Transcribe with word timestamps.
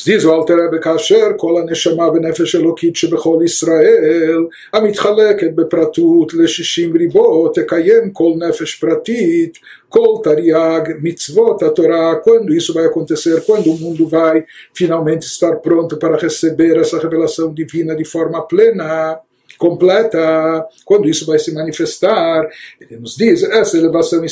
אז 0.00 0.04
diz 0.04 0.24
o 0.24 0.30
Alter 0.30 0.56
Rebbe 0.56 0.80
כאשר 0.80 1.26
כל 1.36 1.60
הנשמה 1.60 2.08
ונפש 2.08 2.54
אלוקית 2.54 2.96
שבכל 2.96 3.38
ישראל 3.44 4.44
המתחלקת 4.72 5.54
בפרטות 5.54 6.34
לשישים 6.34 6.96
ריבות 6.96 7.54
תקיים 7.54 8.10
כל 8.12 8.32
נפש 8.48 8.74
פרטית 8.74 9.58
כל 9.88 10.08
תרי"ג 10.24 10.92
מצוות 11.02 11.62
התורה 11.62 12.14
quando 12.24 12.52
isso 12.54 12.74
vai 12.74 12.86
acontecer 12.86 13.40
quando 13.46 13.70
o 13.70 13.78
mundo 13.78 14.08
vai 14.08 14.42
finalmente 14.74 15.26
estar 15.26 15.54
pronto 15.62 15.96
para 15.96 16.16
receber 16.16 16.76
essa 16.76 16.98
revelação 16.98 17.54
divina 17.54 17.94
de 17.94 18.04
forma 18.04 18.42
plena 18.42 19.18
completa, 19.58 20.66
quando 20.84 21.08
isso 21.08 21.24
vai 21.24 21.38
se 21.38 21.50
manifestar, 21.54 22.46
ele 22.78 23.00
nos 23.00 23.16
diz, 23.16 23.42
essa 23.42 23.78
elevação 23.78 24.22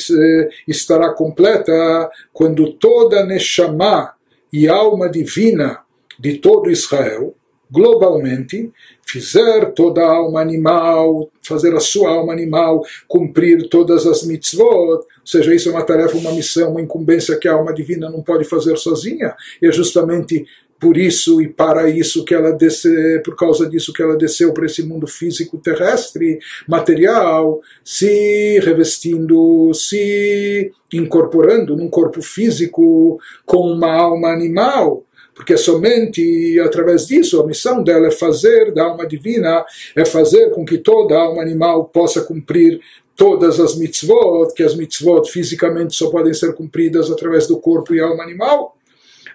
estará 0.69 1.14
completa 1.14 2.10
quando 2.30 2.74
toda 2.74 3.24
Neshama 3.24 4.12
e 4.52 4.67
alma 4.67 5.09
divina 5.09 5.80
de 6.20 6.38
todo 6.38 6.70
Israel, 6.70 7.35
globalmente, 7.71 8.72
fizer 9.05 9.72
toda 9.73 10.02
a 10.02 10.09
alma 10.09 10.41
animal, 10.41 11.30
fazer 11.41 11.73
a 11.75 11.80
sua 11.80 12.09
alma 12.09 12.34
animal 12.34 12.84
cumprir 13.08 13.70
todas 13.70 14.05
as 14.05 14.23
mitzvot, 14.23 14.66
ou 14.66 15.05
seja, 15.23 15.53
isso 15.53 15.70
é 15.70 15.72
uma 15.72 15.84
tarefa, 15.84 16.17
uma 16.17 16.31
missão, 16.31 16.72
uma 16.72 16.81
incumbência 16.81 17.38
que 17.38 17.48
a 17.48 17.53
alma 17.53 17.73
divina 17.73 18.09
não 18.09 18.22
pode 18.22 18.44
fazer 18.44 18.75
sozinha, 18.77 19.35
e 19.62 19.67
é 19.67 19.72
justamente 19.72 20.45
por 20.79 20.97
isso 20.97 21.41
e 21.41 21.47
para 21.47 21.89
isso 21.89 22.23
que 22.23 22.33
ela 22.33 22.51
desceu, 22.51 23.21
por 23.21 23.35
causa 23.35 23.69
disso 23.69 23.91
que 23.91 24.01
ela 24.01 24.15
desceu 24.15 24.53
para 24.53 24.65
esse 24.65 24.81
mundo 24.81 25.05
físico 25.05 25.57
terrestre, 25.57 26.39
material, 26.67 27.59
se 27.83 28.59
revestindo, 28.63 29.73
se 29.73 30.71
incorporando 30.93 31.75
num 31.75 31.89
corpo 31.89 32.21
físico 32.21 33.19
com 33.45 33.71
uma 33.71 33.91
alma 33.94 34.30
animal, 34.30 35.03
porque 35.36 35.58
somente 35.58 36.59
através 36.61 37.08
disso 37.08 37.41
a 37.41 37.45
missão 37.45 37.83
dela 37.83 38.08
é 38.08 38.11
fazer 38.11 38.73
da 38.73 38.86
alma 38.86 39.05
divina, 39.05 39.66
é 39.95 40.05
fazer 40.05 40.52
com 40.52 40.64
que 40.64 40.77
toda 40.77 41.17
alma 41.17 41.41
animal 41.41 41.86
possa 41.86 42.21
cumprir 42.21 42.80
todas 43.16 43.59
as 43.59 43.75
mitzvot, 43.75 44.53
que 44.55 44.64
as 44.64 44.75
mitzvot 44.75 45.30
fisicamente 45.30 45.93
só 45.93 46.09
podem 46.09 46.33
ser 46.33 46.53
cumpridas 46.55 47.11
através 47.11 47.47
do 47.47 47.59
corpo 47.59 47.93
e 47.93 47.99
alma 47.99 48.23
animal 48.23 48.78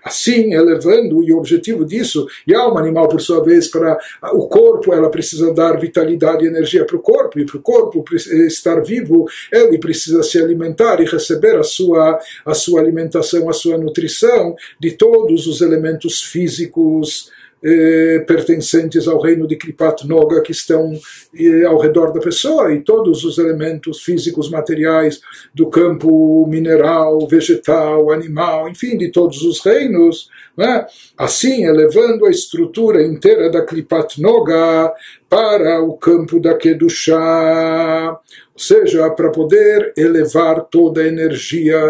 assim 0.04 0.52
elevando 0.52 1.24
e 1.24 1.32
o 1.32 1.38
objetivo 1.38 1.84
disso 1.84 2.26
e 2.46 2.54
a 2.54 2.60
alma 2.60 2.80
animal 2.80 3.08
por 3.08 3.20
sua 3.20 3.42
vez 3.42 3.68
para 3.68 3.98
o 4.34 4.46
corpo 4.46 4.92
ela 4.92 5.10
precisa 5.10 5.52
dar 5.52 5.80
vitalidade 5.80 6.44
e 6.44 6.48
energia 6.48 6.84
para 6.84 6.96
o 6.96 7.00
corpo 7.00 7.40
e 7.40 7.46
para 7.46 7.56
o 7.56 7.62
corpo 7.62 8.04
estar 8.46 8.80
vivo 8.82 9.26
ele 9.50 9.78
precisa 9.78 10.22
se 10.22 10.38
alimentar 10.38 11.00
e 11.00 11.06
receber 11.06 11.56
a 11.56 11.62
sua 11.62 12.18
a 12.44 12.54
sua 12.54 12.80
alimentação 12.80 13.48
a 13.48 13.52
sua 13.52 13.78
nutrição 13.78 14.54
de 14.78 14.92
todos 14.92 15.46
os 15.46 15.62
elementos 15.62 16.22
físicos 16.22 17.32
eh, 17.64 18.22
pertencentes 18.26 19.08
ao 19.08 19.18
reino 19.18 19.46
de 19.46 19.56
Kripat 19.56 20.06
Noga 20.06 20.42
que 20.42 20.52
estão 20.52 20.92
eh, 21.34 21.64
ao 21.64 21.78
redor 21.78 22.12
da 22.12 22.20
pessoa 22.20 22.74
e 22.74 22.82
todos 22.82 23.24
os 23.24 23.38
elementos 23.38 24.02
físicos 24.02 24.50
materiais 24.50 25.20
do 25.54 25.68
campo 25.68 26.46
mineral, 26.46 27.26
vegetal, 27.26 28.12
animal, 28.12 28.68
enfim, 28.68 28.98
de 28.98 29.10
todos 29.10 29.40
os 29.42 29.64
reinos, 29.64 30.28
né? 30.54 30.86
assim 31.16 31.64
elevando 31.64 32.26
a 32.26 32.30
estrutura 32.30 33.02
inteira 33.02 33.50
da 33.50 33.62
Kripat 33.62 34.20
Noga 34.20 34.92
para 35.28 35.80
o 35.80 35.94
campo 35.94 36.38
da 36.38 36.54
Kedushá, 36.54 38.20
ou 38.52 38.58
seja, 38.58 39.08
para 39.10 39.30
poder 39.30 39.94
elevar 39.96 40.64
toda 40.64 41.00
a 41.00 41.08
energia 41.08 41.80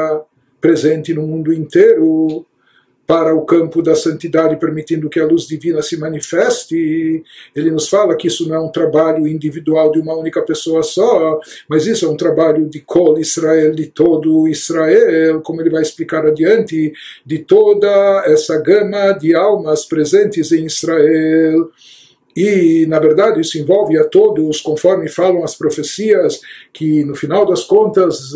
presente 0.60 1.12
no 1.12 1.26
mundo 1.26 1.52
inteiro 1.52 2.46
para 3.06 3.34
o 3.34 3.44
campo 3.44 3.82
da 3.82 3.94
santidade, 3.94 4.56
permitindo 4.56 5.10
que 5.10 5.20
a 5.20 5.26
luz 5.26 5.46
divina 5.46 5.82
se 5.82 5.96
manifeste. 5.96 7.22
Ele 7.54 7.70
nos 7.70 7.88
fala 7.88 8.16
que 8.16 8.28
isso 8.28 8.48
não 8.48 8.56
é 8.56 8.60
um 8.60 8.72
trabalho 8.72 9.28
individual 9.28 9.90
de 9.90 9.98
uma 10.00 10.14
única 10.14 10.42
pessoa 10.42 10.82
só, 10.82 11.38
mas 11.68 11.86
isso 11.86 12.06
é 12.06 12.08
um 12.08 12.16
trabalho 12.16 12.68
de 12.68 12.80
Kol 12.80 13.18
Israel, 13.18 13.72
de 13.72 13.86
todo 13.86 14.48
Israel, 14.48 15.40
como 15.42 15.60
ele 15.60 15.70
vai 15.70 15.82
explicar 15.82 16.24
adiante, 16.26 16.92
de 17.24 17.38
toda 17.40 18.24
essa 18.26 18.58
gama 18.60 19.12
de 19.12 19.34
almas 19.34 19.84
presentes 19.84 20.52
em 20.52 20.66
Israel. 20.66 21.70
E, 22.36 22.84
na 22.86 22.98
verdade, 22.98 23.40
isso 23.40 23.58
envolve 23.58 23.96
a 23.98 24.04
todos, 24.04 24.60
conforme 24.60 25.08
falam 25.08 25.44
as 25.44 25.54
profecias, 25.54 26.40
que 26.72 27.04
no 27.04 27.14
final 27.14 27.46
das 27.46 27.62
contas 27.64 28.32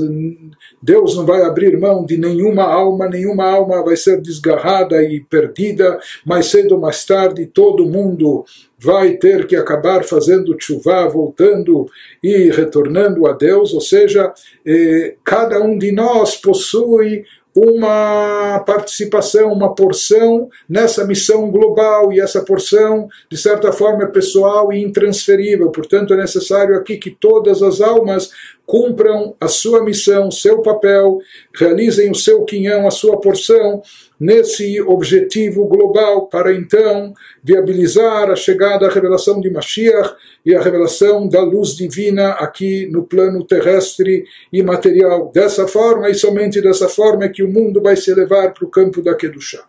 Deus 0.80 1.16
não 1.16 1.26
vai 1.26 1.42
abrir 1.42 1.76
mão 1.78 2.04
de 2.04 2.16
nenhuma 2.16 2.62
alma, 2.64 3.08
nenhuma 3.08 3.44
alma 3.44 3.84
vai 3.84 3.96
ser 3.96 4.20
desgarrada 4.20 5.02
e 5.02 5.20
perdida, 5.20 5.98
mais 6.24 6.46
cedo 6.46 6.76
ou 6.76 6.80
mais 6.80 7.04
tarde 7.04 7.46
todo 7.46 7.86
mundo 7.86 8.44
vai 8.78 9.14
ter 9.14 9.46
que 9.46 9.56
acabar 9.56 10.04
fazendo 10.04 10.56
chuva, 10.58 11.08
voltando 11.08 11.86
e 12.22 12.50
retornando 12.50 13.26
a 13.26 13.32
Deus, 13.32 13.74
ou 13.74 13.80
seja, 13.80 14.32
eh, 14.64 15.16
cada 15.24 15.60
um 15.60 15.76
de 15.76 15.90
nós 15.90 16.36
possui 16.36 17.24
uma 17.58 18.60
participação, 18.60 19.52
uma 19.52 19.74
porção 19.74 20.48
nessa 20.68 21.04
missão 21.04 21.50
global, 21.50 22.12
e 22.12 22.20
essa 22.20 22.42
porção, 22.42 23.08
de 23.30 23.36
certa 23.36 23.72
forma, 23.72 24.04
é 24.04 24.06
pessoal 24.06 24.72
e 24.72 24.82
intransferível. 24.82 25.70
Portanto, 25.70 26.14
é 26.14 26.16
necessário 26.16 26.76
aqui 26.76 26.96
que 26.96 27.10
todas 27.10 27.62
as 27.62 27.80
almas 27.80 28.30
cumpram 28.68 29.34
a 29.40 29.48
sua 29.48 29.82
missão, 29.82 30.30
seu 30.30 30.60
papel, 30.60 31.20
realizem 31.56 32.10
o 32.10 32.14
seu 32.14 32.44
quinhão, 32.44 32.86
a 32.86 32.90
sua 32.90 33.18
porção, 33.18 33.80
nesse 34.20 34.78
objetivo 34.82 35.64
global, 35.64 36.26
para 36.26 36.52
então 36.52 37.14
viabilizar 37.42 38.30
a 38.30 38.36
chegada 38.36 38.86
à 38.86 38.90
revelação 38.90 39.40
de 39.40 39.48
Mashiach 39.48 40.14
e 40.44 40.54
a 40.54 40.60
revelação 40.60 41.26
da 41.26 41.40
luz 41.40 41.74
divina 41.74 42.32
aqui 42.32 42.86
no 42.92 43.04
plano 43.04 43.42
terrestre 43.42 44.26
e 44.52 44.62
material. 44.62 45.32
Dessa 45.32 45.66
forma, 45.66 46.10
e 46.10 46.14
somente 46.14 46.60
dessa 46.60 46.90
forma, 46.90 47.24
é 47.24 47.30
que 47.30 47.42
o 47.42 47.50
mundo 47.50 47.80
vai 47.80 47.96
se 47.96 48.10
elevar 48.10 48.52
para 48.52 48.66
o 48.66 48.70
campo 48.70 49.00
da 49.00 49.14
Kedushah. 49.14 49.64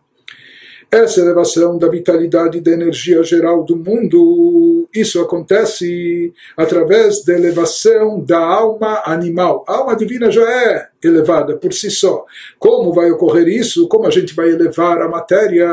Essa 0.92 1.22
elevação 1.22 1.78
da 1.78 1.88
vitalidade 1.88 2.58
e 2.58 2.62
da 2.62 2.72
energia 2.72 3.24
geral 3.24 3.64
do 3.64 3.76
mundo, 3.76 4.88
isso 4.94 5.22
acontece 5.22 6.34
através 6.58 7.24
da 7.24 7.34
elevação 7.34 8.20
da 8.20 8.40
alma 8.40 9.04
animal. 9.06 9.64
A 9.68 9.76
alma 9.76 9.96
divina 9.96 10.32
já 10.32 10.42
é 10.42 10.88
elevada 11.04 11.56
por 11.58 11.74
si 11.74 11.92
só. 11.92 12.26
Como 12.58 12.92
vai 12.92 13.12
ocorrer 13.12 13.48
isso? 13.48 13.88
Como 13.88 14.08
a 14.08 14.10
gente 14.10 14.34
vai 14.34 14.50
elevar 14.50 15.00
a 15.00 15.08
matéria 15.08 15.70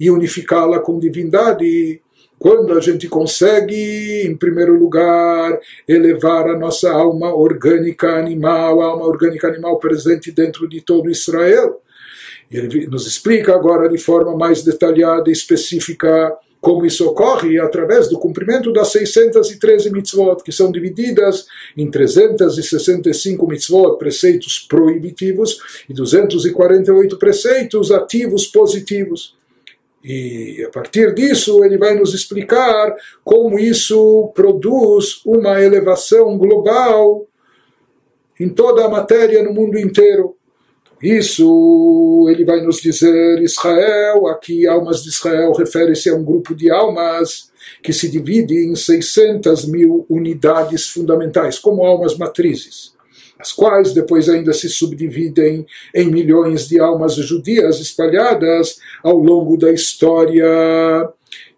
e 0.00 0.10
unificá-la 0.10 0.78
com 0.78 0.98
divindade? 0.98 2.00
Quando 2.38 2.72
a 2.72 2.80
gente 2.80 3.06
consegue, 3.06 4.22
em 4.26 4.34
primeiro 4.34 4.78
lugar, 4.78 5.60
elevar 5.86 6.48
a 6.48 6.58
nossa 6.58 6.90
alma 6.90 7.34
orgânica 7.34 8.16
animal, 8.16 8.80
a 8.80 8.86
alma 8.86 9.04
orgânica 9.04 9.46
animal 9.46 9.78
presente 9.78 10.32
dentro 10.32 10.66
de 10.66 10.80
todo 10.80 11.10
Israel 11.10 11.82
ele 12.50 12.86
nos 12.86 13.06
explica 13.06 13.54
agora 13.54 13.88
de 13.88 13.98
forma 13.98 14.36
mais 14.36 14.62
detalhada 14.62 15.28
e 15.28 15.32
específica 15.32 16.36
como 16.60 16.84
isso 16.84 17.06
ocorre 17.06 17.58
através 17.58 18.08
do 18.08 18.18
cumprimento 18.18 18.72
das 18.72 18.88
613 18.88 19.90
mitzvot, 19.92 20.42
que 20.42 20.50
são 20.50 20.72
divididas 20.72 21.46
em 21.76 21.88
365 21.88 23.46
mitzvot, 23.46 23.96
preceitos 23.96 24.58
proibitivos, 24.68 25.58
e 25.88 25.94
248 25.94 27.16
preceitos 27.16 27.92
ativos 27.92 28.46
positivos. 28.46 29.36
E 30.02 30.64
a 30.66 30.70
partir 30.70 31.14
disso 31.14 31.64
ele 31.64 31.76
vai 31.76 31.94
nos 31.94 32.14
explicar 32.14 32.94
como 33.24 33.58
isso 33.58 34.32
produz 34.34 35.20
uma 35.24 35.60
elevação 35.62 36.38
global 36.38 37.26
em 38.38 38.48
toda 38.48 38.84
a 38.84 38.88
matéria 38.88 39.42
no 39.42 39.52
mundo 39.52 39.78
inteiro. 39.78 40.37
Isso 41.02 42.26
ele 42.28 42.44
vai 42.44 42.60
nos 42.60 42.80
dizer 42.80 43.40
Israel, 43.40 44.26
aqui 44.26 44.66
almas 44.66 45.02
de 45.02 45.10
Israel 45.10 45.52
refere-se 45.52 46.10
a 46.10 46.14
um 46.14 46.24
grupo 46.24 46.54
de 46.54 46.70
almas 46.70 47.50
que 47.82 47.92
se 47.92 48.08
divide 48.08 48.54
em 48.54 48.74
600 48.74 49.66
mil 49.66 50.04
unidades 50.08 50.88
fundamentais, 50.88 51.58
como 51.58 51.84
almas 51.84 52.16
matrizes, 52.16 52.92
as 53.38 53.52
quais 53.52 53.92
depois 53.92 54.28
ainda 54.28 54.52
se 54.52 54.68
subdividem 54.68 55.64
em 55.94 56.10
milhões 56.10 56.66
de 56.68 56.80
almas 56.80 57.14
judias 57.14 57.78
espalhadas 57.78 58.78
ao 59.02 59.16
longo 59.16 59.56
da 59.56 59.70
história 59.70 60.44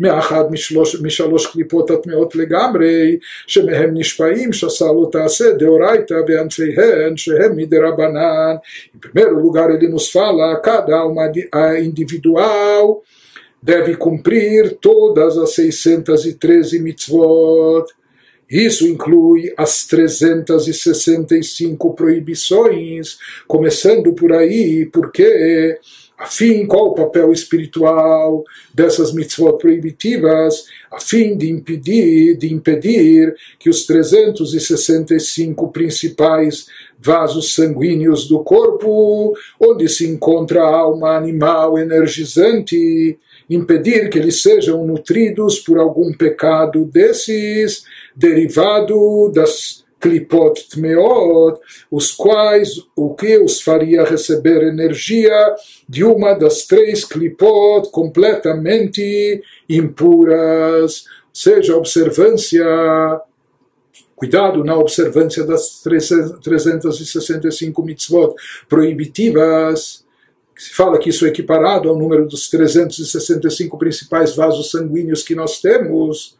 מאחד 0.00 0.44
משלוש, 0.50 1.02
משלוש 1.02 1.46
קליפות 1.46 1.90
הטמעות 1.90 2.36
לגמרי, 2.36 3.18
שמהם 3.46 3.90
נשפעים 3.94 4.52
שסה 4.52 4.84
לא 4.84 5.08
תעשה 5.12 5.52
דאורייתא 5.52 6.14
בענפיהן 6.26 7.16
שהם 7.16 7.56
מדרבנן. 7.56 8.54
Em 8.94 8.98
primeiro 8.98 9.38
lugar 9.38 9.70
ele 9.70 9.88
nos 9.88 10.10
fala, 10.10 10.60
cada 10.60 10.96
alma 10.96 11.30
individual 11.78 13.02
deve 13.62 13.96
cumprir 13.96 14.76
todas 14.80 15.38
as 15.38 15.54
613 15.54 16.80
mitzvot. 16.80 17.86
Isso 18.50 18.86
inclui 18.86 19.54
as 19.56 19.86
365 19.86 21.94
proibições, 21.94 23.16
começando 23.48 24.12
por 24.12 24.32
aí, 24.32 24.86
porque 24.92 25.78
a 26.19 26.25
fim, 26.25 26.67
qual 26.67 26.87
o 26.87 26.93
papel 26.93 27.31
espiritual 27.31 28.43
dessas 28.73 29.13
mitzvot 29.13 29.57
proibitivas, 29.57 30.65
a 30.91 30.99
fim 30.99 31.37
de 31.37 31.49
impedir, 31.49 32.35
de 32.37 32.53
impedir 32.53 33.33
que 33.57 33.69
os 33.69 33.85
365 33.85 35.71
principais 35.71 36.67
vasos 36.99 37.55
sanguíneos 37.55 38.27
do 38.27 38.43
corpo, 38.43 39.33
onde 39.57 39.87
se 39.87 40.05
encontra 40.05 40.61
a 40.61 40.75
alma 40.75 41.15
animal 41.15 41.79
energizante, 41.79 43.17
impedir 43.49 44.09
que 44.09 44.19
eles 44.19 44.41
sejam 44.41 44.85
nutridos 44.85 45.57
por 45.59 45.79
algum 45.79 46.11
pecado 46.11 46.83
desses, 46.83 47.85
derivado 48.13 49.31
das 49.33 49.85
klipot 49.99 50.69
tmeot, 50.69 51.59
os 51.91 52.11
quais 52.11 52.81
o 52.95 53.13
que 53.13 53.37
os 53.37 53.61
faria 53.61 54.03
receber 54.03 54.63
energia 54.63 55.55
de 55.87 56.03
uma 56.03 56.33
das 56.33 56.65
três 56.65 57.03
klipot 57.03 57.91
completamente 57.91 59.43
impuras, 59.67 61.05
seja 61.33 61.75
observância 61.75 62.65
cuidado 64.15 64.63
na 64.65 64.77
observância 64.77 65.45
das 65.45 65.81
365 65.81 67.81
mitzvot 67.81 68.35
proibitivas, 68.67 70.03
se 70.57 70.73
fala 70.73 70.99
que 70.99 71.09
isso 71.09 71.25
é 71.25 71.29
equiparado 71.29 71.87
ao 71.87 71.97
número 71.97 72.27
dos 72.27 72.49
365 72.49 73.77
principais 73.77 74.35
vasos 74.35 74.71
sanguíneos 74.71 75.23
que 75.23 75.33
nós 75.33 75.61
temos. 75.61 76.37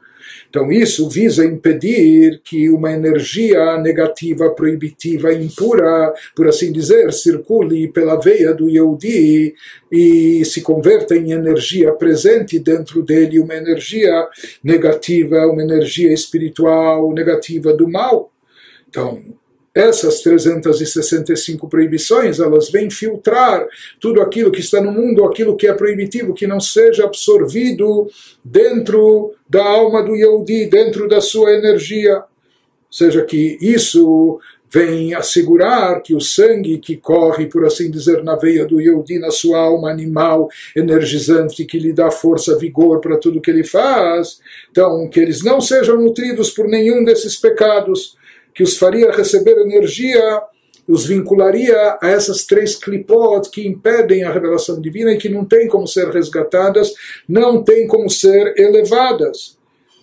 Então, 0.50 0.72
isso 0.72 1.08
visa 1.08 1.46
impedir 1.46 2.42
que 2.44 2.70
uma 2.72 2.92
energia 2.92 3.78
negativa, 3.78 4.50
proibitiva, 4.50 5.32
impura, 5.32 6.12
por 6.36 6.48
assim 6.48 6.72
dizer, 6.72 7.14
circule 7.14 7.92
pela 7.92 8.20
veia 8.20 8.52
do 8.52 8.68
Yehudi 8.68 9.54
e 9.92 10.44
se 10.44 10.62
converta 10.62 11.16
em 11.16 11.32
energia 11.32 11.94
presente 11.94 12.58
dentro 12.58 13.04
dele, 13.04 13.40
uma 13.40 13.56
energia 13.56 14.28
negativa, 14.64 15.46
uma 15.46 15.62
energia 15.62 16.12
espiritual 16.12 17.14
negativa 17.14 17.72
do 17.72 17.88
mal. 17.88 18.32
Então, 18.90 19.22
essas 19.74 20.22
365 20.22 21.68
proibições, 21.68 22.40
elas 22.40 22.70
vêm 22.70 22.90
filtrar 22.90 23.66
tudo 24.00 24.22
aquilo 24.22 24.52
que 24.52 24.62
está 24.62 24.82
no 24.82 24.92
mundo, 24.92 25.24
aquilo 25.24 25.56
que 25.56 25.68
é 25.68 25.74
proibitivo, 25.74 26.34
que 26.34 26.48
não 26.48 26.60
seja 26.60 27.06
absorvido 27.06 28.08
dentro 28.44 29.34
da 29.48 29.64
alma 29.64 30.04
do 30.04 30.16
Yehudi, 30.16 30.66
dentro 30.66 31.08
da 31.08 31.22
sua 31.22 31.52
energia. 31.54 32.18
Ou 32.18 32.24
seja, 32.90 33.24
que 33.24 33.58
isso 33.62 34.40
vem 34.72 35.16
assegurar 35.16 36.02
que 36.02 36.14
o 36.14 36.22
sangue 36.22 36.78
que 36.78 36.96
corre, 36.96 37.48
por 37.48 37.66
assim 37.66 37.90
dizer, 37.90 38.24
na 38.24 38.36
veia 38.36 38.66
do 38.66 38.80
Yehudi, 38.80 39.18
na 39.18 39.32
sua 39.32 39.60
alma 39.60 39.90
animal 39.90 40.48
energizante, 40.76 41.66
que 41.66 41.80
lhe 41.80 41.92
dá 41.92 42.12
força, 42.12 42.58
vigor 42.58 43.02
para 43.02 43.18
tudo 43.18 43.42
que 43.42 43.50
ele 43.50 43.64
faz, 43.64 44.40
então, 44.70 45.10
que 45.10 45.20
eles 45.20 45.44
não 45.44 45.60
sejam 45.60 46.00
nutridos 46.00 46.52
por 46.52 46.68
nenhum 46.68 47.04
desses 47.04 47.36
pecados, 47.36 48.16
que 48.54 48.64
os 48.64 48.78
faria 48.78 49.12
receber 49.12 49.58
energia, 49.58 50.42
os 50.88 51.06
vincularia 51.06 51.98
a 52.02 52.10
essas 52.10 52.46
três 52.46 52.76
clipot 52.76 53.50
que 53.50 53.68
impedem 53.68 54.24
a 54.24 54.32
revelação 54.32 54.82
divina 54.82 55.12
e 55.12 55.18
que 55.18 55.30
não 55.30 55.46
têm 55.46 55.68
como 55.68 55.88
ser 55.88 56.10
resgatadas, 56.10 56.94
não 57.28 57.64
têm 57.64 57.88
como 57.88 58.10
ser 58.10 58.54
elevadas. 58.58 59.58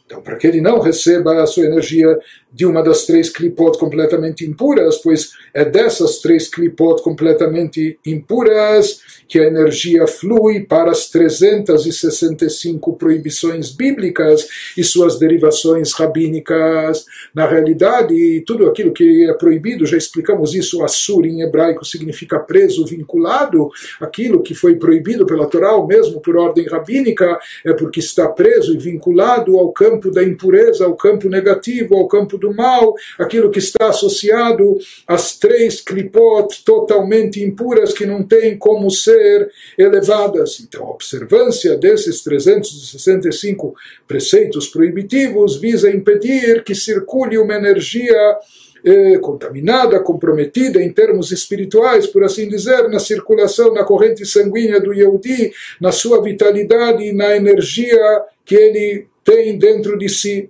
Então, 0.06 0.22
para 0.22 0.36
que 0.36 0.46
ele 0.46 0.60
não 0.60 0.78
receba 0.78 1.42
a 1.42 1.46
sua 1.46 1.64
energia 1.64 2.16
de 2.56 2.64
uma 2.64 2.82
das 2.82 3.04
três 3.04 3.28
clipot 3.28 3.78
completamente 3.78 4.46
impuras, 4.46 4.96
pois 4.96 5.32
é 5.52 5.62
dessas 5.62 6.20
três 6.20 6.48
clipot 6.48 7.02
completamente 7.02 7.98
impuras 8.06 8.98
que 9.28 9.38
a 9.38 9.44
energia 9.44 10.06
flui 10.06 10.60
para 10.60 10.90
as 10.90 11.10
365 11.10 12.94
proibições 12.94 13.70
bíblicas 13.70 14.48
e 14.74 14.82
suas 14.82 15.18
derivações 15.18 15.92
rabínicas. 15.92 17.04
Na 17.34 17.46
realidade, 17.46 18.42
tudo 18.46 18.66
aquilo 18.66 18.92
que 18.92 19.28
é 19.28 19.34
proibido, 19.34 19.84
já 19.84 19.98
explicamos 19.98 20.54
isso, 20.54 20.82
assur 20.82 21.26
em 21.26 21.42
hebraico 21.42 21.84
significa 21.84 22.38
preso, 22.38 22.86
vinculado. 22.86 23.68
Aquilo 24.00 24.42
que 24.42 24.54
foi 24.54 24.76
proibido 24.76 25.26
pela 25.26 25.46
Torá, 25.46 25.74
ou 25.74 25.86
mesmo 25.86 26.22
por 26.22 26.38
ordem 26.38 26.66
rabínica, 26.66 27.38
é 27.66 27.74
porque 27.74 28.00
está 28.00 28.26
preso 28.28 28.72
e 28.72 28.78
vinculado 28.78 29.58
ao 29.58 29.70
campo 29.72 30.10
da 30.10 30.24
impureza, 30.24 30.86
ao 30.86 30.96
campo 30.96 31.28
negativo, 31.28 31.96
ao 31.96 32.08
campo 32.08 32.38
do 32.38 32.45
do 32.46 32.54
mal, 32.54 32.94
aquilo 33.18 33.50
que 33.50 33.58
está 33.58 33.88
associado 33.88 34.78
às 35.06 35.36
três 35.38 35.80
clipot 35.80 36.64
totalmente 36.64 37.42
impuras 37.42 37.92
que 37.92 38.06
não 38.06 38.22
têm 38.22 38.56
como 38.56 38.90
ser 38.90 39.50
elevadas. 39.76 40.60
Então, 40.60 40.84
a 40.84 40.90
observância 40.90 41.76
desses 41.76 42.22
365 42.22 43.74
preceitos 44.06 44.68
proibitivos 44.68 45.56
visa 45.56 45.90
impedir 45.90 46.62
que 46.62 46.74
circule 46.74 47.38
uma 47.38 47.54
energia 47.54 48.38
eh, 48.84 49.18
contaminada, 49.18 49.98
comprometida 49.98 50.80
em 50.80 50.92
termos 50.92 51.32
espirituais, 51.32 52.06
por 52.06 52.22
assim 52.22 52.48
dizer, 52.48 52.88
na 52.88 53.00
circulação, 53.00 53.74
na 53.74 53.82
corrente 53.82 54.24
sanguínea 54.24 54.80
do 54.80 54.94
Yehudi, 54.94 55.52
na 55.80 55.90
sua 55.90 56.22
vitalidade 56.22 57.02
e 57.02 57.12
na 57.12 57.34
energia 57.34 57.98
que 58.44 58.54
ele 58.54 59.06
tem 59.24 59.58
dentro 59.58 59.98
de 59.98 60.08
si 60.08 60.48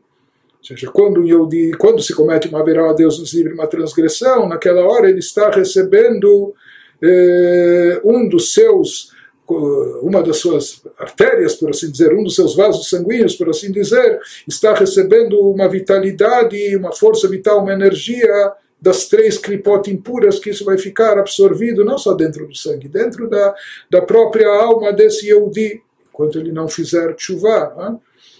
seja, 0.66 0.90
quando, 0.90 1.24
Yehudi, 1.24 1.72
quando 1.78 2.02
se 2.02 2.14
comete 2.14 2.48
uma 2.48 2.64
verá 2.64 2.92
Deus 2.92 3.18
nos 3.18 3.32
livre 3.32 3.52
uma 3.52 3.66
transgressão, 3.66 4.48
naquela 4.48 4.82
hora 4.82 5.08
ele 5.08 5.20
está 5.20 5.50
recebendo 5.50 6.54
eh, 7.00 8.00
um 8.04 8.28
dos 8.28 8.52
seus, 8.52 9.12
uma 10.02 10.22
das 10.22 10.38
suas 10.38 10.82
artérias, 10.98 11.54
por 11.54 11.70
assim 11.70 11.90
dizer, 11.90 12.12
um 12.12 12.24
dos 12.24 12.34
seus 12.34 12.56
vasos 12.56 12.88
sanguíneos, 12.88 13.36
por 13.36 13.48
assim 13.48 13.70
dizer, 13.70 14.18
está 14.48 14.74
recebendo 14.74 15.38
uma 15.40 15.68
vitalidade, 15.68 16.76
uma 16.76 16.92
força 16.92 17.28
vital, 17.28 17.60
uma 17.60 17.72
energia 17.72 18.52
das 18.80 19.06
três 19.08 19.38
clipot 19.38 19.90
impuras, 19.90 20.38
que 20.38 20.50
isso 20.50 20.64
vai 20.64 20.78
ficar 20.78 21.18
absorvido 21.18 21.84
não 21.84 21.96
só 21.96 22.14
dentro 22.14 22.46
do 22.46 22.56
sangue, 22.56 22.88
dentro 22.88 23.28
da, 23.28 23.54
da 23.90 24.02
própria 24.02 24.48
alma 24.48 24.92
desse 24.92 25.28
Yehudi, 25.28 25.82
enquanto 26.08 26.38
ele 26.38 26.52
não 26.52 26.68
fizer 26.68 27.14
chuva. 27.16 27.74
Né? 27.76 27.98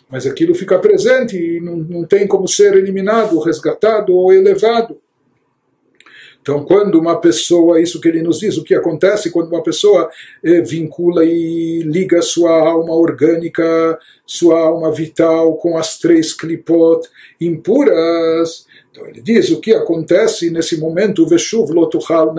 Mas 0.08 0.26
aquilo 0.26 0.54
fica 0.54 0.78
presente 0.78 1.36
e 1.36 1.60
não, 1.60 1.76
não 1.76 2.04
tem 2.04 2.26
como 2.26 2.46
ser 2.46 2.74
eliminado, 2.74 3.38
resgatado 3.40 4.14
ou 4.14 4.32
elevado. 4.32 4.98
Então, 6.46 6.64
quando 6.64 6.94
uma 6.94 7.20
pessoa, 7.20 7.80
isso 7.80 8.00
que 8.00 8.06
ele 8.06 8.22
nos 8.22 8.38
diz, 8.38 8.56
o 8.56 8.62
que 8.62 8.72
acontece 8.72 9.32
quando 9.32 9.48
uma 9.48 9.64
pessoa 9.64 10.08
eh, 10.44 10.60
vincula 10.60 11.24
e 11.24 11.82
liga 11.82 12.22
sua 12.22 12.52
alma 12.52 12.94
orgânica, 12.94 13.98
sua 14.24 14.60
alma 14.60 14.92
vital 14.92 15.56
com 15.56 15.76
as 15.76 15.98
três 15.98 16.32
klipot 16.32 17.08
impuras. 17.40 18.64
Então, 18.92 19.08
ele 19.08 19.20
diz 19.20 19.50
o 19.50 19.60
que 19.60 19.74
acontece 19.74 20.48
nesse 20.48 20.78
momento, 20.78 21.26
Veshuv 21.26 21.72
lotuchal 21.72 22.32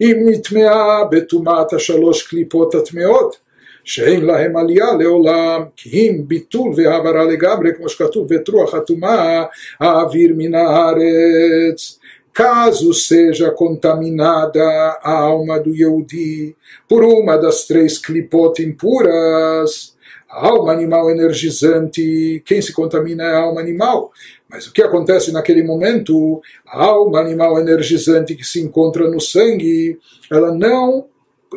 nitmea 0.00 1.04
betumat 1.10 1.78
shalosh 1.78 2.22
klipot 2.22 2.74
atmeot. 2.74 3.43
שאין 3.83 4.25
להם 4.25 4.57
עלייה 4.57 4.93
לעולם, 4.99 5.63
כי 5.75 5.89
אם 5.89 6.21
ביטול 6.27 6.71
והעברה 6.75 7.23
לגמרי, 7.23 7.69
כמו 7.77 7.89
שכתוב, 7.89 8.27
ואת 8.29 8.47
רוח 8.49 8.73
הטומאה 8.73 9.43
האוויר 9.79 10.33
מן 10.37 10.55
הארץ. 10.55 11.99
caso 12.39 12.93
seja 12.93 13.51
contaminada 13.51 14.63
a 15.03 15.11
alma 15.11 15.59
do 15.59 15.75
Yehudi 15.75 16.55
por 16.87 17.03
uma 17.03 17.35
das 17.37 17.65
três 17.65 17.97
clipot 17.97 18.61
impuras, 18.61 19.93
a 20.29 20.47
alma 20.47 20.71
animal 20.71 21.09
energizante, 21.09 22.41
quem 22.45 22.61
se 22.61 22.71
contamina 22.71 23.23
é 23.23 23.33
a 23.33 23.39
alma 23.39 23.59
animal. 23.59 24.11
Mas 24.47 24.67
o 24.67 24.73
que 24.73 24.81
acontece 24.81 25.31
naquele 25.33 25.63
momento? 25.63 26.41
A 26.65 26.85
alma 26.85 27.19
animal 27.19 27.59
energizante 27.59 28.35
que 28.35 28.45
se 28.45 28.61
encontra 28.61 29.09
no 29.09 29.19
sangue, 29.19 29.99
ela 30.31 30.53
não, 30.53 31.07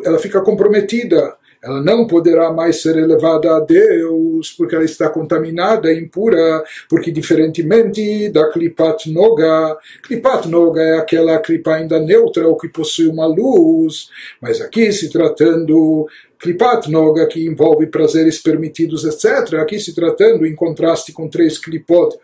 ela 0.03 0.19
fica 0.19 0.41
comprometida 0.41 1.35
ela 1.62 1.82
não 1.82 2.06
poderá 2.06 2.52
mais 2.52 2.80
ser 2.82 2.96
elevada 2.96 3.56
a 3.56 3.60
Deus 3.60 4.52
porque 4.56 4.74
ela 4.74 4.84
está 4.84 5.08
contaminada, 5.08 5.92
impura, 5.92 6.62
porque 6.88 7.10
diferentemente 7.10 8.28
da 8.30 8.48
Klipat 8.48 9.10
Noga, 9.10 9.76
Klipat 10.02 10.48
Noga 10.48 10.80
é 10.80 10.98
aquela 10.98 11.38
clipa 11.38 11.74
ainda 11.74 11.98
neutra 11.98 12.46
ou 12.46 12.56
que 12.56 12.68
possui 12.68 13.08
uma 13.08 13.26
luz, 13.26 14.08
mas 14.40 14.60
aqui 14.60 14.92
se 14.92 15.10
tratando 15.10 16.06
Klipat 16.38 16.88
Noga, 16.88 17.26
que 17.26 17.44
envolve 17.44 17.86
prazeres 17.86 18.38
permitidos, 18.40 19.04
etc. 19.04 19.54
Aqui 19.54 19.80
se 19.80 19.94
tratando, 19.94 20.46
em 20.46 20.54
contraste 20.54 21.12
com 21.12 21.28
três 21.28 21.58
Klipot 21.58 22.16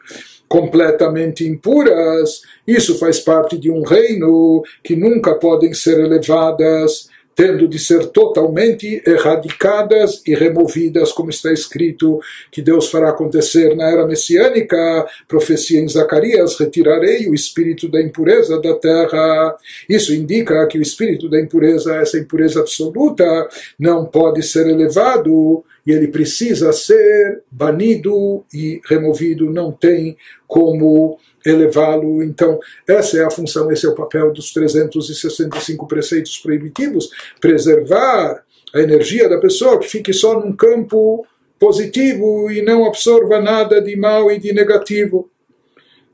completamente 0.46 1.44
impuras, 1.44 2.42
isso 2.66 2.96
faz 2.98 3.18
parte 3.18 3.58
de 3.58 3.70
um 3.70 3.82
reino 3.82 4.62
que 4.84 4.94
nunca 4.94 5.34
podem 5.34 5.74
ser 5.74 5.98
elevadas 5.98 7.08
tendo 7.34 7.66
de 7.66 7.78
ser 7.78 8.06
totalmente 8.06 9.02
erradicadas 9.06 10.22
e 10.26 10.34
removidas, 10.34 11.12
como 11.12 11.30
está 11.30 11.52
escrito 11.52 12.20
que 12.50 12.62
Deus 12.62 12.90
fará 12.90 13.10
acontecer 13.10 13.74
na 13.74 13.90
era 13.90 14.06
messiânica, 14.06 15.06
profecia 15.26 15.80
em 15.80 15.88
Zacarias: 15.88 16.58
retirarei 16.58 17.28
o 17.28 17.34
espírito 17.34 17.88
da 17.88 18.00
impureza 18.00 18.60
da 18.60 18.74
terra. 18.74 19.56
Isso 19.88 20.14
indica 20.14 20.66
que 20.66 20.78
o 20.78 20.82
espírito 20.82 21.28
da 21.28 21.40
impureza, 21.40 21.96
essa 21.96 22.18
impureza 22.18 22.60
absoluta, 22.60 23.48
não 23.78 24.04
pode 24.04 24.42
ser 24.42 24.66
elevado 24.66 25.64
e 25.86 25.92
ele 25.92 26.08
precisa 26.08 26.72
ser 26.72 27.42
banido 27.50 28.44
e 28.52 28.80
removido, 28.88 29.50
não 29.50 29.70
tem 29.70 30.16
como 30.46 31.18
elevá-lo. 31.44 32.22
Então, 32.22 32.58
essa 32.86 33.18
é 33.18 33.24
a 33.24 33.30
função, 33.30 33.70
esse 33.70 33.86
é 33.86 33.88
o 33.88 33.94
papel 33.94 34.32
dos 34.32 34.52
365 34.52 35.86
preceitos 35.86 36.38
proibitivos, 36.38 37.10
preservar 37.40 38.42
a 38.74 38.80
energia 38.80 39.28
da 39.28 39.38
pessoa, 39.38 39.78
que 39.78 39.88
fique 39.88 40.12
só 40.12 40.40
num 40.40 40.54
campo 40.54 41.26
positivo 41.58 42.50
e 42.50 42.62
não 42.62 42.84
absorva 42.84 43.40
nada 43.40 43.80
de 43.80 43.96
mal 43.96 44.30
e 44.30 44.38
de 44.38 44.52
negativo. 44.52 45.30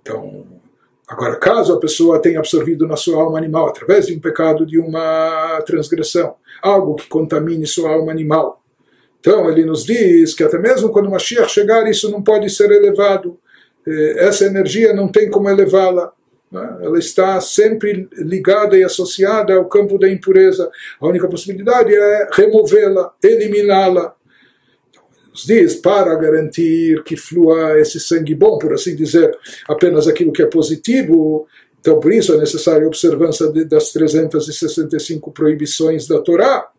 Então, 0.02 0.46
agora, 1.08 1.36
caso 1.36 1.72
a 1.72 1.80
pessoa 1.80 2.20
tenha 2.20 2.38
absorvido 2.38 2.86
na 2.86 2.96
sua 2.96 3.22
alma 3.22 3.38
animal 3.38 3.68
através 3.68 4.06
de 4.06 4.14
um 4.14 4.20
pecado, 4.20 4.66
de 4.66 4.78
uma 4.78 5.62
transgressão, 5.66 6.34
algo 6.62 6.96
que 6.96 7.08
contamine 7.08 7.66
sua 7.66 7.90
alma 7.90 8.12
animal, 8.12 8.60
então 9.20 9.50
ele 9.50 9.64
nos 9.64 9.84
diz 9.84 10.34
que 10.34 10.42
até 10.42 10.58
mesmo 10.58 10.88
quando 10.88 11.06
o 11.06 11.10
Mashiach 11.10 11.52
chegar, 11.52 11.88
isso 11.88 12.10
não 12.10 12.22
pode 12.22 12.48
ser 12.50 12.70
elevado. 12.70 13.38
Eh, 13.86 14.14
essa 14.18 14.44
energia 14.44 14.92
não 14.92 15.08
tem 15.08 15.30
como 15.30 15.48
elevá-la. 15.48 16.12
Né? 16.50 16.78
Ela 16.82 16.98
está 16.98 17.40
sempre 17.40 18.08
ligada 18.12 18.76
e 18.76 18.82
associada 18.82 19.54
ao 19.54 19.68
campo 19.68 19.98
da 19.98 20.08
impureza. 20.08 20.70
A 21.00 21.06
única 21.06 21.28
possibilidade 21.28 21.94
é 21.94 22.28
removê-la, 22.32 23.12
eliminá-la. 23.22 24.14
Então, 24.90 25.02
diz, 25.46 25.76
para 25.76 26.14
garantir 26.16 27.02
que 27.04 27.16
flua 27.16 27.78
esse 27.78 28.00
sangue 28.00 28.34
bom, 28.34 28.58
por 28.58 28.72
assim 28.72 28.96
dizer, 28.96 29.36
apenas 29.68 30.08
aquilo 30.08 30.32
que 30.32 30.42
é 30.42 30.46
positivo, 30.46 31.46
então 31.80 31.98
por 31.98 32.12
isso 32.12 32.34
é 32.34 32.36
necessária 32.36 32.84
a 32.84 32.88
observância 32.88 33.50
das 33.66 33.92
365 33.92 35.30
proibições 35.32 36.06
da 36.06 36.20
Torá. 36.20 36.69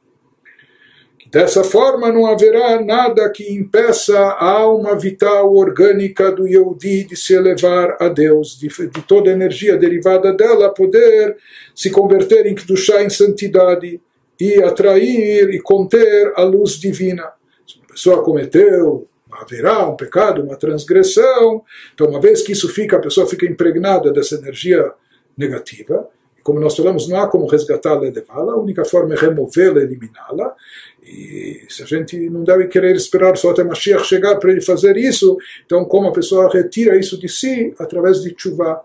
Dessa 1.31 1.63
forma, 1.63 2.11
não 2.11 2.25
haverá 2.25 2.81
nada 2.83 3.29
que 3.29 3.53
impeça 3.53 4.19
a 4.19 4.51
alma 4.51 4.97
vital 4.97 5.55
orgânica 5.55 6.29
do 6.29 6.45
Yehudi 6.45 7.05
de 7.05 7.15
se 7.15 7.33
elevar 7.33 7.95
a 8.01 8.09
Deus, 8.09 8.59
de, 8.59 8.67
de 8.67 9.01
toda 9.03 9.29
a 9.29 9.33
energia 9.33 9.77
derivada 9.77 10.33
dela 10.33 10.73
poder 10.73 11.37
se 11.73 11.89
converter 11.89 12.45
em 12.45 12.53
Kedushá, 12.53 13.01
em 13.01 13.09
santidade, 13.09 14.01
e 14.37 14.61
atrair 14.61 15.49
e 15.51 15.61
conter 15.61 16.33
a 16.35 16.43
luz 16.43 16.71
divina. 16.71 17.31
Se 17.65 17.77
uma 17.77 17.87
pessoa 17.87 18.23
cometeu 18.23 19.07
haverá 19.31 19.87
um 19.87 19.95
pecado, 19.95 20.43
uma 20.43 20.55
transgressão. 20.55 21.63
Então, 21.93 22.07
uma 22.07 22.19
vez 22.19 22.41
que 22.41 22.51
isso 22.51 22.69
fica, 22.69 22.97
a 22.97 23.01
pessoa 23.01 23.27
fica 23.27 23.45
impregnada 23.45 24.11
dessa 24.11 24.35
energia 24.35 24.91
negativa. 25.37 26.07
Como 26.43 26.59
nós 26.59 26.75
falamos, 26.75 27.07
não 27.07 27.19
há 27.19 27.27
como 27.27 27.45
resgatá-la 27.47 28.07
e 28.07 28.11
levá-la, 28.11 28.53
a 28.53 28.57
única 28.57 28.83
forma 28.83 29.13
é 29.13 29.17
removê-la, 29.17 29.81
eliminá-la. 29.81 30.55
E 31.03 31.65
se 31.69 31.83
a 31.83 31.85
gente 31.85 32.17
não 32.29 32.43
deve 32.43 32.67
querer 32.67 32.95
esperar 32.95 33.35
só 33.37 33.51
até 33.51 33.63
Mashiach 33.63 34.05
chegar 34.05 34.37
para 34.37 34.51
ele 34.51 34.61
fazer 34.61 34.97
isso, 34.97 35.37
então 35.65 35.85
como 35.85 36.07
a 36.07 36.11
pessoa 36.11 36.49
retira 36.51 36.95
isso 36.95 37.19
de 37.19 37.27
si? 37.27 37.73
Através 37.79 38.21
de 38.21 38.33
chuva, 38.37 38.81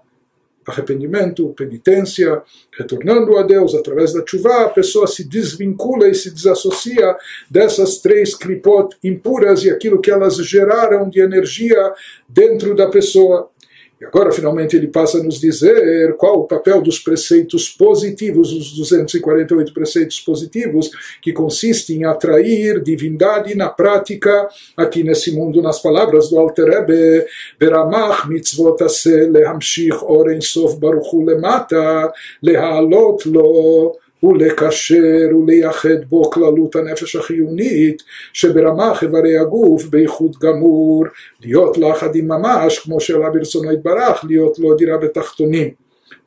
arrependimento, 0.66 1.48
penitência, 1.50 2.42
retornando 2.76 3.36
a 3.36 3.42
Deus 3.42 3.74
através 3.74 4.12
da 4.12 4.22
chuva, 4.26 4.64
a 4.64 4.68
pessoa 4.68 5.06
se 5.06 5.24
desvincula 5.24 6.08
e 6.08 6.14
se 6.14 6.30
desassocia 6.30 7.16
dessas 7.50 7.98
três 7.98 8.34
clipot 8.34 8.96
impuras 9.02 9.62
e 9.64 9.70
aquilo 9.70 10.00
que 10.00 10.10
elas 10.10 10.36
geraram 10.36 11.08
de 11.08 11.20
energia 11.20 11.92
dentro 12.28 12.74
da 12.74 12.88
pessoa. 12.88 13.50
E 13.98 14.04
agora, 14.04 14.30
finalmente, 14.30 14.76
ele 14.76 14.88
passa 14.88 15.18
a 15.18 15.22
nos 15.22 15.40
dizer 15.40 16.14
qual 16.16 16.40
o 16.40 16.44
papel 16.44 16.82
dos 16.82 16.98
preceitos 16.98 17.70
positivos, 17.70 18.52
os 18.52 18.76
248 18.76 19.72
preceitos 19.72 20.20
positivos, 20.20 20.90
que 21.22 21.32
consistem 21.32 21.98
em 21.98 22.04
atrair 22.04 22.82
divindade 22.82 23.54
na 23.54 23.70
prática, 23.70 24.48
aqui 24.76 25.02
nesse 25.02 25.32
mundo, 25.32 25.62
nas 25.62 25.80
palavras 25.80 26.28
do 26.28 26.38
Alter 26.38 26.66
Rebbe, 26.66 27.26
Beramach 27.58 28.28
mitzvot 28.28 28.84
ase 28.84 29.30
lehamshich 29.30 29.96
oren 30.04 30.42
sof 30.42 30.78
baruchu 30.78 31.24
lemata, 31.24 32.12
lehalot 32.42 33.26
lo, 33.26 33.96
ולקשר 34.23 35.37
ולייחד 35.37 36.05
בו 36.09 36.29
כללות 36.29 36.75
הנפש 36.75 37.15
החיונית 37.15 38.03
שברמ"ח 38.33 39.03
איברי 39.03 39.37
הגוף 39.37 39.85
באיכות 39.85 40.37
גמור 40.37 41.05
להיות 41.43 41.77
לא 41.77 41.91
אחדים 41.91 42.27
ממש 42.27 42.79
כמו 42.79 42.99
שעלה 42.99 43.29
ברצונו 43.29 43.71
יתברך 43.71 44.25
להיות 44.27 44.59
לו 44.59 44.73
דירה 44.75 44.97
בתחתונים 44.97 45.69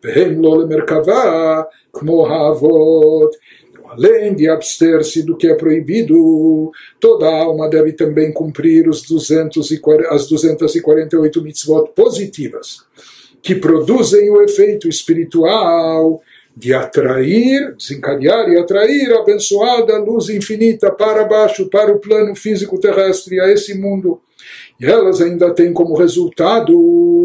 והם 0.04 0.42
לא 0.42 0.58
למרכבה 0.60 1.62
כמו 1.92 2.28
האבות 2.28 3.36
além 3.94 4.34
de 4.34 4.48
abster-se 4.48 5.22
do 5.22 5.36
que 5.36 5.46
é 5.46 5.54
proibido, 5.54 6.72
toda 6.98 7.26
alma 7.26 7.68
deve 7.68 7.92
também 7.92 8.32
cumprir 8.32 8.88
os 8.88 9.02
240, 9.02 10.08
as 10.12 10.28
248 10.28 11.42
mitzvot 11.42 11.92
positivas, 11.94 12.84
que 13.42 13.54
produzem 13.54 14.30
o 14.30 14.42
efeito 14.42 14.88
espiritual 14.88 16.20
de 16.55 16.73
atrair, 16.73 17.75
desencadear 17.75 18.49
e 18.49 18.57
atrair 18.57 19.13
a 19.13 19.19
abençoada 19.19 19.97
luz 19.97 20.29
infinita 20.29 20.91
para 20.91 21.23
baixo, 21.23 21.69
para 21.69 21.91
o 21.91 21.99
plano 21.99 22.35
físico 22.35 22.79
terrestre, 22.79 23.39
a 23.39 23.49
esse 23.49 23.73
mundo. 23.75 24.19
E 24.79 24.85
elas 24.85 25.21
ainda 25.21 25.53
têm 25.53 25.73
como 25.73 25.95
resultado, 25.95 26.73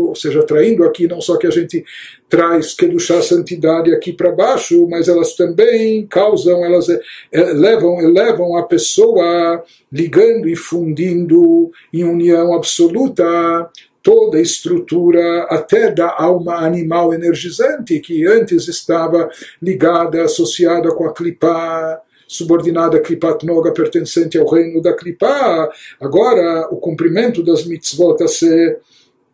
ou 0.09 0.15
seja, 0.15 0.41
atraindo 0.41 0.85
aqui 0.85 1.07
não 1.07 1.21
só 1.21 1.37
que 1.37 1.47
a 1.47 1.51
gente 1.51 1.85
traz 2.29 2.77
a 3.11 3.23
santidade 3.23 3.95
aqui 3.95 4.13
para 4.13 4.33
baixo, 4.33 4.89
mas 4.89 5.07
elas 5.07 5.37
também 5.37 6.05
causam, 6.07 6.65
elas 6.65 6.87
elevam, 7.33 8.01
elevam 8.01 8.57
a 8.57 8.65
pessoa 8.65 9.63
ligando 9.93 10.49
e 10.49 10.57
fundindo 10.57 11.71
em 11.93 12.03
união 12.03 12.53
absoluta 12.53 13.71
toda 14.05 14.37
a 14.37 14.43
estrutura 14.43 15.45
até 15.45 15.91
da 15.91 16.15
alma 16.15 16.57
animal 16.57 17.15
energizante 17.15 17.99
que 18.01 18.27
antes 18.27 18.69
estava 18.69 19.31
ligada, 19.61 20.23
associada 20.23 20.95
com 20.95 21.07
a 21.07 21.15
clipá, 21.15 22.03
subordinada 22.29 22.99
a 22.99 23.01
Klipat 23.01 23.47
Noga, 23.47 23.73
pertencente 23.73 24.39
ao 24.39 24.47
reino 24.47 24.83
da 24.83 24.93
Klipa. 24.93 25.71
Agora, 25.99 26.69
o 26.71 26.77
cumprimento 26.77 27.43
das 27.43 27.65
mitzvot 27.65 28.23
a 28.23 28.29
ser, 28.29 28.79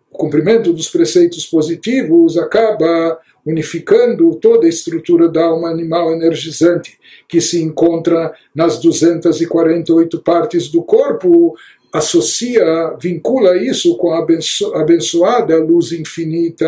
o 0.08 0.16
cumprimento 0.16 0.72
dos 0.72 0.88
preceitos 0.88 1.44
positivos 1.46 2.38
acaba 2.38 3.18
unificando 3.44 4.36
toda 4.36 4.66
a 4.66 4.68
estrutura 4.68 5.28
da 5.28 5.46
alma 5.46 5.68
animal 5.68 6.12
energizante 6.12 6.96
que 7.26 7.40
se 7.40 7.60
encontra 7.60 8.32
nas 8.54 8.78
248 8.78 10.20
partes 10.20 10.68
do 10.68 10.82
corpo, 10.82 11.56
associa, 11.92 12.96
vincula 13.00 13.56
isso 13.56 13.96
com 13.96 14.12
a 14.12 14.18
abenço 14.18 14.74
abençoada 14.74 15.58
luz 15.58 15.92
infinita. 15.92 16.66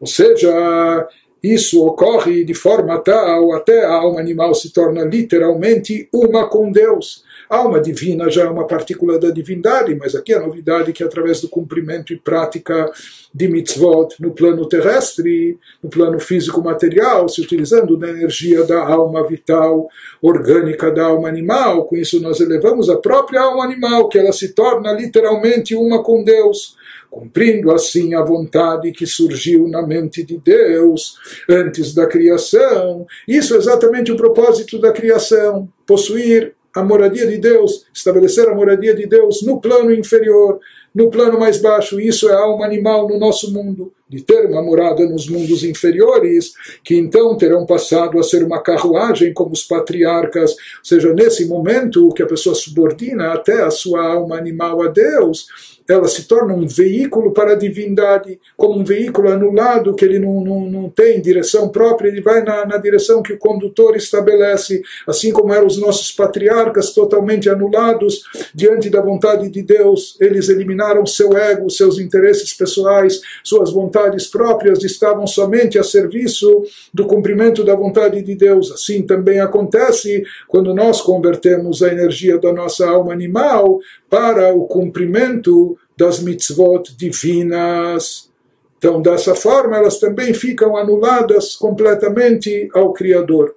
Ou 0.00 0.06
seja, 0.06 1.08
isso 1.42 1.84
ocorre 1.84 2.44
de 2.44 2.54
forma 2.54 2.98
tal 2.98 3.52
até 3.52 3.84
a 3.84 3.92
alma 3.92 4.20
animal 4.20 4.54
se 4.54 4.72
torna 4.72 5.04
literalmente 5.04 6.08
uma 6.12 6.48
com 6.48 6.72
Deus. 6.72 7.24
A 7.48 7.58
alma 7.58 7.80
divina 7.80 8.28
já 8.28 8.44
é 8.44 8.48
uma 8.48 8.66
partícula 8.66 9.18
da 9.18 9.30
divindade, 9.30 9.94
mas 9.94 10.16
aqui 10.16 10.34
a 10.34 10.40
novidade 10.40 10.90
é 10.90 10.92
que 10.92 11.04
através 11.04 11.40
do 11.40 11.48
cumprimento 11.48 12.12
e 12.12 12.16
prática 12.16 12.90
de 13.32 13.48
mitzvot 13.48 14.16
no 14.18 14.32
plano 14.32 14.68
terrestre, 14.68 15.58
no 15.82 15.88
plano 15.88 16.18
físico 16.18 16.60
material, 16.60 17.28
se 17.28 17.40
utilizando 17.40 17.96
da 17.96 18.08
energia 18.08 18.64
da 18.64 18.84
alma 18.84 19.24
vital 19.26 19.88
orgânica 20.20 20.90
da 20.90 21.04
alma 21.04 21.28
animal, 21.28 21.84
com 21.84 21.96
isso 21.96 22.20
nós 22.20 22.40
elevamos 22.40 22.90
a 22.90 22.96
própria 22.96 23.42
alma 23.42 23.62
animal, 23.62 24.08
que 24.08 24.18
ela 24.18 24.32
se 24.32 24.52
torna 24.52 24.90
literalmente 24.92 25.76
uma 25.76 26.02
com 26.02 26.24
Deus 26.24 26.76
cumprindo 27.10 27.70
assim 27.70 28.14
a 28.14 28.22
vontade 28.22 28.92
que 28.92 29.06
surgiu 29.06 29.68
na 29.68 29.86
mente 29.86 30.22
de 30.22 30.38
Deus 30.38 31.16
antes 31.48 31.94
da 31.94 32.06
criação. 32.06 33.06
Isso 33.26 33.54
é 33.54 33.58
exatamente 33.58 34.12
o 34.12 34.16
propósito 34.16 34.78
da 34.78 34.92
criação: 34.92 35.68
possuir 35.86 36.54
a 36.74 36.84
moradia 36.84 37.26
de 37.26 37.38
Deus, 37.38 37.86
estabelecer 37.92 38.48
a 38.48 38.54
moradia 38.54 38.94
de 38.94 39.06
Deus 39.06 39.42
no 39.42 39.60
plano 39.60 39.92
inferior, 39.92 40.60
no 40.96 41.10
plano 41.10 41.38
mais 41.38 41.58
baixo. 41.58 42.00
Isso 42.00 42.26
é 42.30 42.32
alma 42.32 42.64
animal 42.64 43.06
no 43.06 43.18
nosso 43.18 43.52
mundo. 43.52 43.92
De 44.08 44.22
ter 44.22 44.46
uma 44.46 44.62
morada 44.62 45.04
nos 45.04 45.28
mundos 45.28 45.64
inferiores, 45.64 46.54
que 46.84 46.94
então 46.96 47.36
terão 47.36 47.66
passado 47.66 48.20
a 48.20 48.22
ser 48.22 48.44
uma 48.44 48.62
carruagem 48.62 49.34
como 49.34 49.52
os 49.52 49.64
patriarcas. 49.64 50.52
Ou 50.52 50.56
seja, 50.84 51.12
nesse 51.12 51.44
momento 51.46 52.08
que 52.10 52.22
a 52.22 52.26
pessoa 52.26 52.54
subordina 52.54 53.32
até 53.32 53.62
a 53.62 53.70
sua 53.70 54.06
alma 54.06 54.36
animal 54.36 54.80
a 54.80 54.88
Deus 54.88 55.48
ela 55.88 56.08
se 56.08 56.26
torna 56.26 56.52
um 56.52 56.66
veículo 56.66 57.32
para 57.32 57.52
a 57.52 57.56
divindade, 57.56 58.40
como 58.56 58.80
um 58.80 58.84
veículo 58.84 59.28
anulado 59.28 59.94
que 59.94 60.04
ele 60.04 60.18
não, 60.18 60.40
não, 60.40 60.60
não 60.68 60.90
tem 60.90 61.20
direção 61.20 61.68
própria, 61.68 62.08
ele 62.08 62.20
vai 62.20 62.42
na, 62.42 62.66
na 62.66 62.76
direção 62.76 63.22
que 63.22 63.32
o 63.32 63.38
condutor 63.38 63.96
estabelece, 63.96 64.82
assim 65.06 65.30
como 65.32 65.52
eram 65.52 65.66
os 65.66 65.78
nossos 65.78 66.10
patriarcas 66.10 66.92
totalmente 66.92 67.48
anulados 67.48 68.22
diante 68.54 68.90
da 68.90 69.00
vontade 69.00 69.48
de 69.48 69.62
Deus, 69.62 70.16
eles 70.20 70.48
eliminaram 70.48 70.85
seu 71.06 71.36
ego, 71.36 71.70
seus 71.70 71.98
interesses 71.98 72.52
pessoais, 72.52 73.20
suas 73.42 73.72
vontades 73.72 74.26
próprias, 74.26 74.84
estavam 74.84 75.26
somente 75.26 75.78
a 75.78 75.82
serviço 75.82 76.64
do 76.92 77.06
cumprimento 77.06 77.64
da 77.64 77.74
vontade 77.74 78.22
de 78.22 78.34
Deus. 78.34 78.70
Assim 78.70 79.02
também 79.02 79.40
acontece 79.40 80.24
quando 80.46 80.74
nós 80.74 81.00
convertemos 81.00 81.82
a 81.82 81.88
energia 81.88 82.38
da 82.38 82.52
nossa 82.52 82.88
alma 82.88 83.12
animal 83.12 83.80
para 84.08 84.54
o 84.54 84.66
cumprimento 84.66 85.76
das 85.96 86.20
mitzvot 86.20 86.94
divinas. 86.96 88.30
Então, 88.78 89.00
dessa 89.00 89.34
forma, 89.34 89.76
elas 89.76 89.98
também 89.98 90.34
ficam 90.34 90.76
anuladas 90.76 91.56
completamente 91.56 92.68
ao 92.74 92.92
Criador. 92.92 93.54